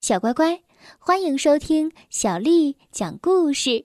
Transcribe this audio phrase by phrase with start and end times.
[0.00, 0.62] 小乖乖，
[0.98, 3.84] 欢迎收听小丽讲故事。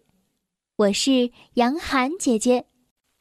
[0.78, 2.68] 我是杨涵姐姐，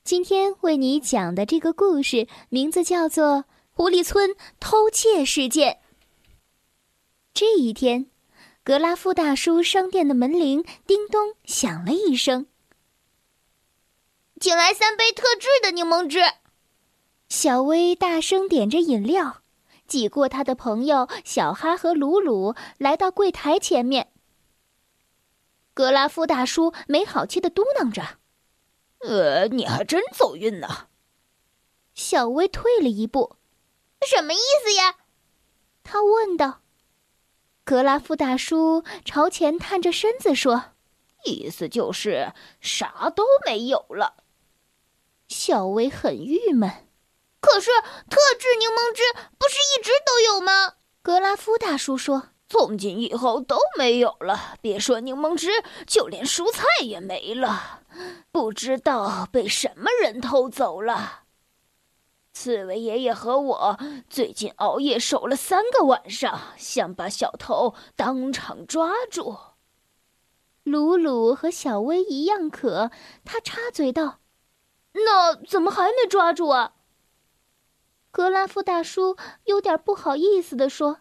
[0.05, 3.39] 今天为你讲的这个故事名字叫做
[3.73, 5.73] 《狐狸村偷窃事件》。
[7.35, 8.07] 这一天，
[8.63, 12.47] 格拉夫大叔商店的门铃叮咚响了一声，
[14.41, 16.21] 请来三杯特制的柠檬汁。
[17.29, 19.43] 小薇大声点着饮料。
[19.87, 24.13] 挤过他的朋友小哈和鲁鲁来到柜台前面。
[25.73, 28.19] 格拉夫大叔没好气的嘟囔着
[29.07, 30.89] ：“呃，你还真走运呢。”
[31.95, 33.37] 小薇退了一步
[34.07, 34.97] ：“什么意思呀？”
[35.83, 36.61] 他问道。
[37.65, 40.73] 格拉夫大叔朝前探着身子说
[41.25, 44.23] ：“意思就是啥都没有了。”
[45.29, 46.84] 小薇很郁闷。
[47.45, 47.71] 可是
[48.09, 49.03] 特制柠檬汁
[49.39, 50.77] 不是一直都有吗？
[51.03, 57.83] 格拉夫大叔说：“从今以后都没有了，别说柠檬汁，就连蔬菜也没了。
[58.33, 61.25] 不知道被什么人偷走了。
[62.33, 69.37] 刺猬爷爷和我最近熬夜守了三个晚上，想把小偷当场抓住。”
[70.65, 72.91] 鲁鲁和小薇一样渴，
[73.23, 74.21] 他插嘴道
[75.05, 76.73] ：“那怎么还没抓住啊？”
[78.15, 80.99] 格拉夫大叔有点不好意思地说：“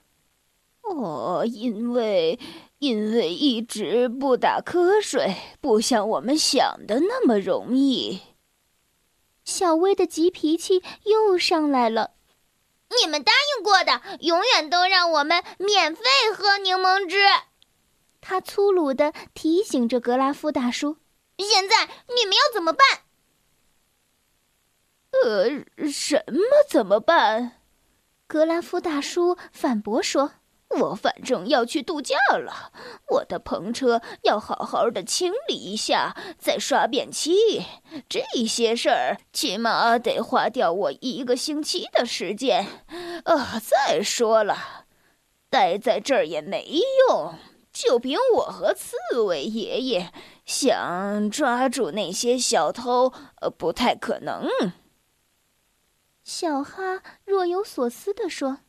[0.81, 2.39] 哦，因为
[2.80, 8.19] 因为一直不打瞌睡，不像我们想的那么容易。”
[9.45, 12.14] 小薇的急脾气又上来了
[13.00, 16.02] ：“你们答应过的，永远都让我们免费
[16.36, 17.19] 喝柠檬汁。”
[18.22, 20.97] 他粗鲁的提醒着格拉夫大叔
[21.38, 22.84] ：“现在你们要怎么办？”
[25.22, 27.59] 呃，什么怎么办？
[28.25, 30.31] 格拉夫大叔反驳说
[30.81, 32.72] ：“我反正要去度假了，
[33.09, 37.61] 我的篷车要好好的清理一下，再刷便漆。
[38.09, 42.66] 这些事儿起码得花掉我一个星期的时间。
[43.25, 44.85] 啊，再说了，
[45.50, 47.35] 待在这儿也没用。
[47.72, 50.12] 就凭我和刺猬爷爷
[50.45, 54.47] 想抓住那些小偷，呃，不太可能。”
[56.23, 58.59] 小哈若有所思地说：“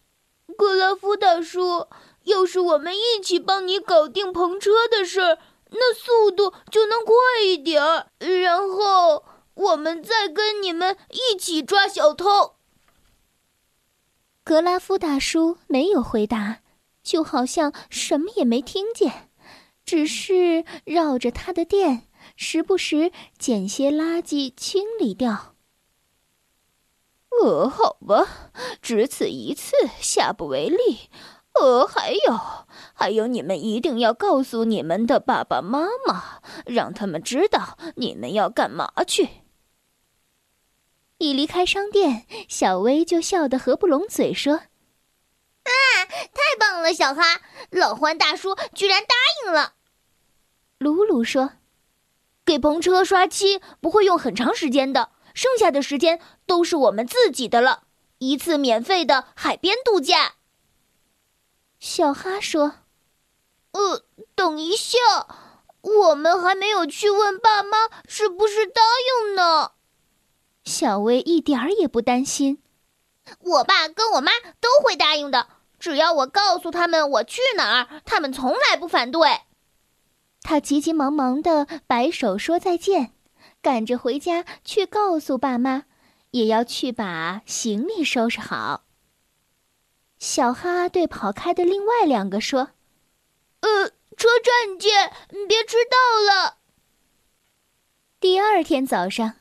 [0.59, 1.87] 格拉夫大叔，
[2.25, 5.39] 要是我们一起帮你搞定篷车的事儿，
[5.71, 7.15] 那速度就能快
[7.45, 8.09] 一点儿。
[8.19, 12.57] 然后我们再跟你们一起抓小偷。”
[14.43, 16.59] 格拉夫大叔没有回答，
[17.03, 19.31] 就好像什么也没听见，
[19.87, 25.54] 只是绕着他的店，时不时捡些垃圾清理掉。
[27.43, 31.11] 呃，好吧，只此一次，下不为例。
[31.55, 32.41] 呃，还有，
[32.95, 39.29] 还有，你们一定要告诉你们的爸爸妈妈，让他们知道你们要干嘛去。
[41.19, 44.55] 一离开商店，小薇就笑得合不拢嘴，说
[45.65, 45.71] ：“啊，
[46.09, 47.41] 太棒了，小哈，
[47.71, 49.75] 老欢大叔居然答应了。”
[50.79, 51.53] 鲁鲁说
[52.45, 57.83] ：“给篷车刷漆不会用很长时间的。”剩下的时间都是我们自己的了，
[58.19, 60.37] 一次免费的海边度假。
[61.79, 62.77] 小哈说
[63.73, 64.99] ：“呃，等一下，
[65.83, 68.81] 我们还没有去问爸妈是不是答
[69.21, 69.73] 应呢。”
[70.65, 72.63] 小薇一点儿也不担心，
[73.41, 79.41] 我爸跟我妈都会答应的，只要我告诉他们我去哪儿，他们从来不反对。
[80.41, 83.13] 他急急忙忙的摆手说再见。
[83.65, 85.85] 赶着回家去告诉爸妈，
[86.33, 88.85] 也要去把行李收拾好。
[90.19, 92.73] 小哈对跑开的另外两个说
[93.61, 93.89] ：“呃，
[94.19, 95.11] 车站见，
[95.49, 96.59] 别迟到了。”
[98.21, 99.37] 第二天早上，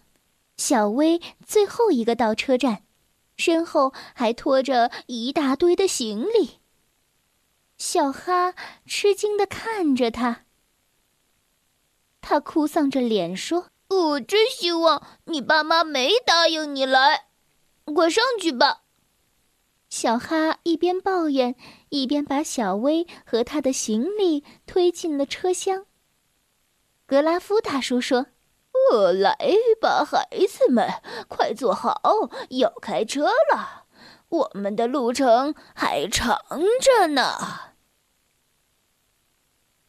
[0.55, 2.83] 小薇最后一个到车站，
[3.35, 6.61] 身后还拖着一大堆的行李。
[7.77, 8.55] 小哈
[8.85, 10.45] 吃惊的看着他，
[12.21, 13.72] 他哭丧着脸说。
[13.93, 17.27] 我真希望你爸妈没答应你来，
[17.85, 18.81] 快上去吧。
[19.89, 21.55] 小哈一边抱怨，
[21.89, 25.85] 一边把小薇和他的行李推进了车厢。
[27.05, 28.27] 格拉夫大叔说
[28.91, 29.37] ：“我，来
[29.79, 30.89] 吧，孩子们，
[31.27, 32.01] 快坐好，
[32.49, 33.85] 要开车了。
[34.29, 36.39] 我们的路程还长
[36.81, 37.73] 着呢。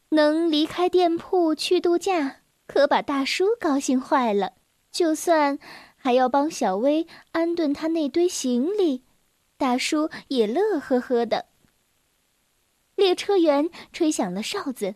[0.09, 4.53] 能离开店铺去度假。”可把大叔高兴坏了，
[4.91, 5.59] 就算
[5.95, 9.03] 还要帮小薇安顿他那堆行李，
[9.57, 11.45] 大叔也乐呵呵的。
[12.95, 14.95] 列车员吹响了哨子，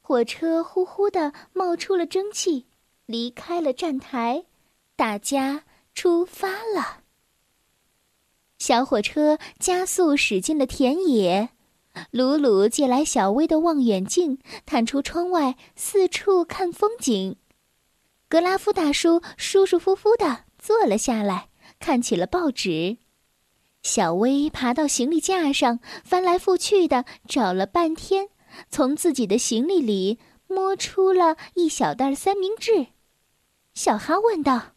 [0.00, 2.66] 火车呼呼的冒出了蒸汽，
[3.06, 4.44] 离开了站台，
[4.94, 5.64] 大家
[5.94, 7.02] 出发了。
[8.58, 11.48] 小火车加速驶进了田野，
[12.10, 17.36] 鲁鲁借来小薇的望远镜，探出窗外四处看风景。
[18.28, 21.48] 格拉夫大叔舒舒服服地坐了下来，
[21.78, 22.98] 看起了报纸。
[23.82, 28.28] 小薇爬到行李架上，翻来覆去的找了半天，
[28.68, 32.88] 从自己的行李里摸出了一小袋三明治。
[33.72, 34.72] 小哈问道：“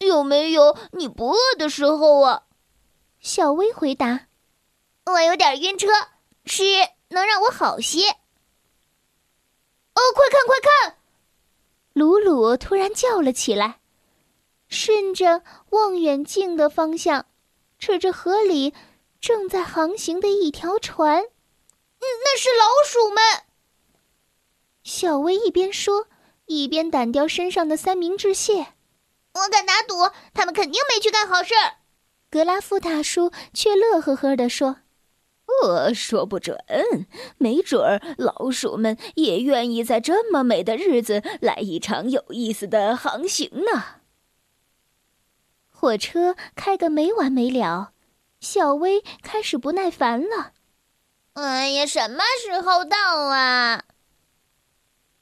[0.00, 2.44] 有没有你不饿的时候啊？”
[3.20, 4.28] 小薇回答
[5.06, 5.88] ：“我有点晕车，
[6.44, 6.62] 吃
[7.08, 8.08] 能让我好些。”
[9.94, 10.98] 哦，快看快看！
[11.92, 13.80] 鲁鲁突然叫了起来，
[14.68, 17.26] 顺着望远镜的方向。
[17.78, 18.74] 指着河里
[19.20, 23.44] 正在航行的一条船，嗯那是老鼠们。
[24.84, 26.06] 小薇一边说，
[26.44, 28.74] 一边掸掉身上的三明治屑。
[29.32, 31.54] 我敢打赌，他们肯定没去干好事。
[32.30, 34.76] 格拉夫大叔却乐呵呵地说
[35.62, 36.58] ：“我说不准，
[37.38, 43.84] 没准儿老鼠们也愿意在这么美的日子来一场有意思的航行呢。”
[45.68, 47.92] 火车开个没完没了，
[48.40, 50.52] 小薇开始不耐烦了。
[51.34, 52.96] 哎呀，什么时候到
[53.28, 53.84] 啊？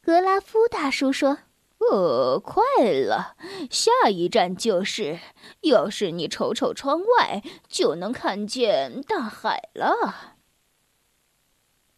[0.00, 1.38] 格拉夫大叔说
[1.90, 3.36] ：“呃，快了，
[3.70, 5.18] 下一站就是。
[5.62, 10.36] 要是你瞅瞅窗外，就能看见大海了。”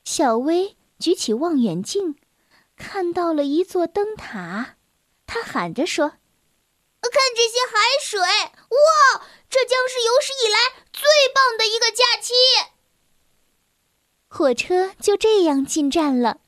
[0.04, 2.16] 小薇举起望远镜，
[2.76, 4.76] 看到了一座灯塔，
[5.26, 6.14] 她喊着说。
[7.12, 9.26] 看这些海水，哇！
[9.48, 11.02] 这将是有史以来最
[11.34, 12.32] 棒的一个假期。
[14.28, 16.38] 火车就这样进站了，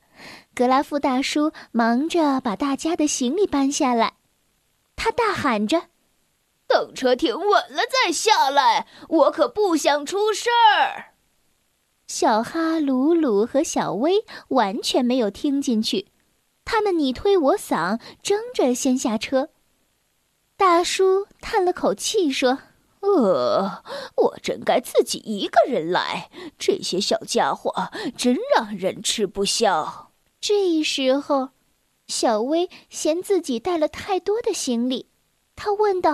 [0.55, 4.13] 格拉夫大叔忙着把大家的行李搬下来，
[4.95, 5.87] 他大喊着
[6.67, 11.13] ：“等车停稳了再下来，我可不想出事儿。”
[12.05, 16.09] 小哈、鲁鲁和小薇完全没有听进去，
[16.63, 19.49] 他们你推我搡，争着先下车。
[20.55, 22.59] 大叔叹了口气说
[23.01, 23.83] ：“呃，
[24.15, 26.29] 我真该自己一个人来。
[26.59, 27.73] 这些小家伙
[28.15, 30.11] 真让人吃不消。”
[30.45, 31.51] 这时候，
[32.05, 35.09] 小薇嫌自己带了太多的行李，
[35.55, 36.11] 她问道：“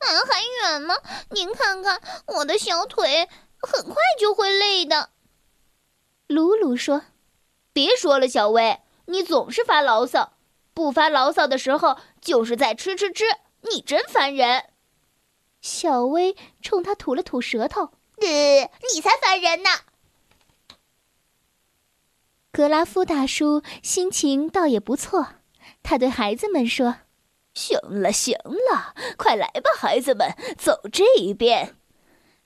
[0.00, 0.94] 啊，还远吗？
[1.30, 3.26] 您看看我的小腿，
[3.56, 5.08] 很快就会累的。”
[6.28, 7.04] 鲁鲁说
[7.72, 10.34] ：“别说了，小薇，你总是发牢骚。
[10.74, 13.24] 不发牢骚的时候，就是在吃吃吃。”
[13.72, 14.66] 你真烦人，
[15.62, 17.92] 小薇冲他吐了吐舌头。
[18.18, 19.70] 呃，你才烦人呢。
[22.54, 25.26] 格拉夫大叔心情倒也不错，
[25.82, 26.98] 他对孩子们说
[27.52, 28.38] ：“行了，行
[28.70, 31.74] 了，快来吧，孩子们，走这一边。”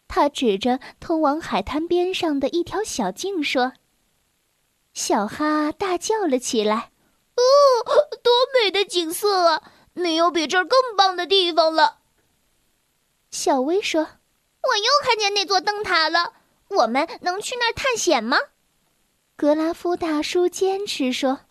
[0.08, 3.75] 他指着通往海滩边上的一条小径说
[4.94, 6.90] ：“小哈大叫了起来，
[7.37, 9.62] 哦，多美的景色啊！”
[9.93, 11.99] 没有比这儿更棒的地方了，
[13.31, 14.00] 小薇说
[14.62, 16.32] ：“我又看见那座灯塔了，
[16.69, 18.38] 我们能去那儿探险吗？”
[19.38, 21.42] 格拉夫大叔坚持说：“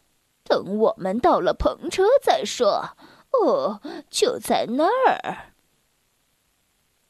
[0.43, 2.97] 等我们到了篷车再说。”
[3.31, 3.79] 哦，
[4.09, 5.53] 就在那儿。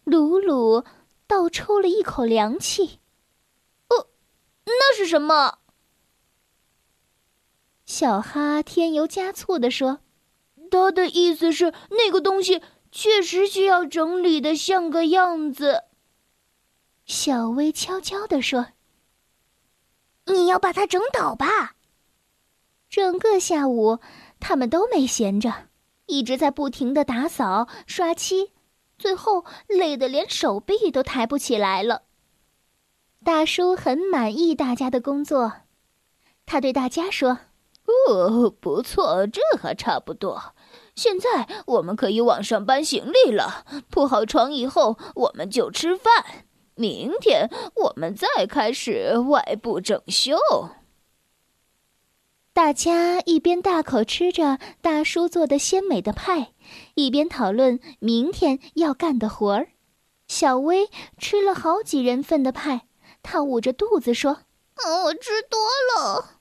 [0.04, 0.84] 鲁鲁
[1.26, 3.00] 倒抽了一口凉气。
[3.90, 4.06] “哦，
[4.66, 5.58] 那是什么？”
[7.88, 10.02] 小哈添油加醋的说。
[10.70, 15.86] 他的意思是，那个东西确实需要整理的像个样子。
[17.04, 18.68] 小薇悄悄地说
[20.28, 21.76] ：“你要把它整倒吧。”
[22.90, 24.00] 整个下午，
[24.40, 25.54] 他们都没闲着，
[26.06, 28.52] 一直在不停的打扫、刷漆，
[28.98, 32.04] 最后累得连手臂都抬不起来了。
[33.26, 35.52] 大叔很满意大家的工作，
[36.46, 37.40] 他对大家说
[38.08, 40.54] ：“哦，不错，这还差不多。”
[40.96, 43.66] 现在我们可以往上搬行李了。
[43.90, 46.47] 铺好床以后，我们就吃饭。
[46.78, 50.38] 明天我们再开始外部整修。
[52.54, 56.54] 大家一边大口吃着大叔做的鲜美的派，
[56.96, 59.70] 一边讨论明天要干的活儿。
[60.28, 62.88] 小薇吃了好几人份的派，
[63.22, 64.40] 她捂着肚子说
[64.84, 65.60] ：“哦，我吃多
[65.96, 66.40] 了。”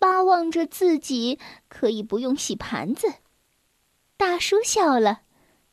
[0.00, 3.14] 巴望着自己可以不用洗盘子。
[4.16, 5.22] 大叔笑了，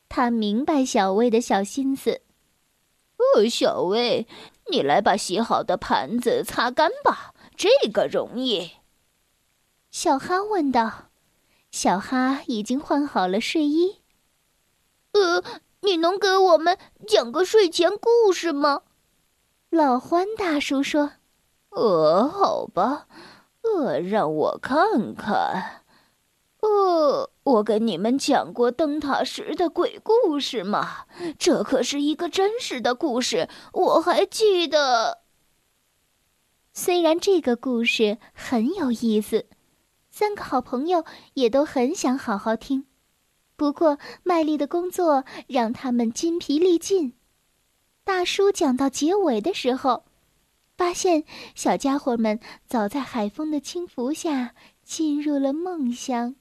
[0.09, 2.21] 他明白小薇的小心思。
[3.17, 4.27] 哦，小薇，
[4.69, 8.71] 你来把洗好的盘子擦干吧，这个容易。
[9.91, 11.09] 小哈问道。
[11.71, 13.99] 小哈已经换好了睡衣。
[15.11, 15.43] 呃，
[15.81, 18.83] 你能给我们讲个睡前故事吗？
[19.69, 21.11] 老欢大叔说
[21.75, 23.07] ：“呃，好吧，
[23.61, 25.83] 呃，让我看看。
[26.65, 31.05] 呃，我跟你们讲过灯塔时的鬼故事吗？
[31.37, 35.19] 这可是一个真实的故事，我还记得。
[36.73, 39.45] 虽然这个故事很有意思。”
[40.09, 41.03] 三个好朋友
[41.33, 42.85] 也都很想好好听，
[43.57, 47.13] 不过卖力的工作让他们筋疲力尽。
[48.05, 50.05] 大叔讲到结尾的时候，
[50.77, 54.55] 发现小家伙们早在海风的轻拂下
[54.85, 56.35] 进入了梦乡。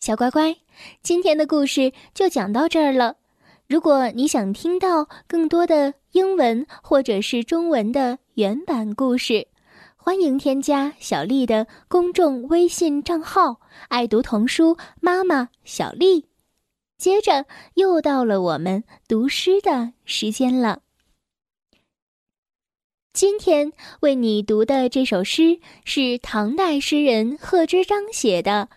[0.00, 0.56] 小乖乖，
[1.02, 3.16] 今天的故事就讲到这儿了。
[3.68, 9.46] 如果你想听到更多的英文或者是中文的原版故事，
[9.98, 16.24] 欢迎添加小丽的公众微信账号“爱读童书妈妈小丽”。
[16.96, 20.80] 接着又到了我们读诗的时间了。
[23.12, 28.70] 今天为你读的这首诗是唐代诗人贺知章写的《